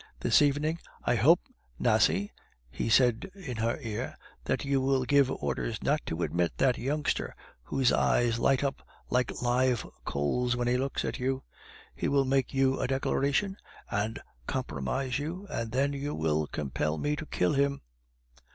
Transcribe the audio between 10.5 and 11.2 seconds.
when he looks at